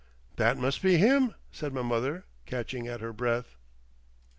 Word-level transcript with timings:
"That 0.37 0.57
must 0.57 0.81
be 0.81 0.97
him," 0.97 1.35
said 1.51 1.73
my 1.75 1.83
mother, 1.83 2.25
catching 2.47 2.87
at 2.87 3.01
her 3.01 3.13
breath. 3.13 3.55